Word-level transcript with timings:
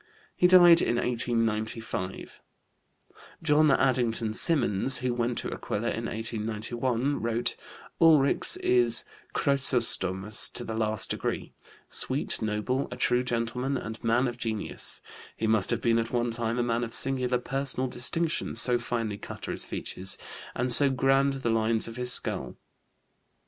He 0.35 0.47
died 0.47 0.81
in 0.81 0.95
1895. 0.95 2.41
John 3.43 3.69
Addington 3.69 4.33
Symonds, 4.33 4.97
who 4.97 5.13
went 5.13 5.37
to 5.37 5.53
Aquila 5.53 5.91
in 5.91 6.05
1891, 6.05 7.21
wrote: 7.21 7.55
"Ulrichs 8.01 8.57
is 8.63 9.03
chrysostomos 9.35 10.49
to 10.53 10.63
the 10.63 10.73
last 10.73 11.11
degree, 11.11 11.53
sweet, 11.87 12.41
noble, 12.41 12.87
a 12.89 12.97
true 12.97 13.23
gentleman 13.23 13.77
and 13.77 14.03
man 14.03 14.27
of 14.27 14.39
genius. 14.39 15.01
He 15.37 15.45
must 15.45 15.69
have 15.69 15.81
been 15.81 15.99
at 15.99 16.09
one 16.09 16.31
time 16.31 16.57
a 16.57 16.63
man 16.63 16.83
of 16.83 16.95
singular 16.95 17.37
personal 17.37 17.87
distinction, 17.87 18.55
so 18.55 18.79
finely 18.79 19.19
cut 19.19 19.47
are 19.47 19.51
his 19.51 19.65
features, 19.65 20.17
and 20.55 20.73
so 20.73 20.89
grand 20.89 21.33
the 21.33 21.51
lines 21.51 21.87
of 21.87 21.97
his 21.97 22.11
skull." 22.11 22.55